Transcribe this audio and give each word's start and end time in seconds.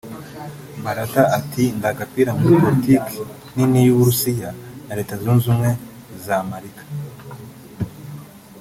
Blatter 0.81 1.25
ati 1.39 1.63
“Ndi 1.75 1.85
agapira 1.93 2.31
muri 2.39 2.53
politike 2.63 3.11
nini 3.53 3.79
y’u 3.87 3.95
Burusiya 3.97 4.49
na 4.85 4.93
Leta 4.99 5.13
Zunze 5.21 5.45
Ubumwe 5.47 5.71
z’Amarika” 6.23 6.83